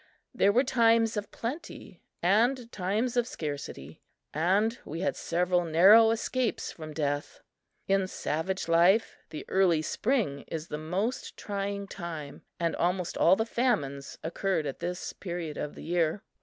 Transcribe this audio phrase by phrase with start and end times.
[0.33, 4.01] There were times of plenty and times of scarcity,
[4.33, 7.41] and we had several narrow escapes from death.
[7.87, 13.45] In savage life, the early spring is the most trying time and almost all the
[13.45, 16.23] famines occurred at this period of the year.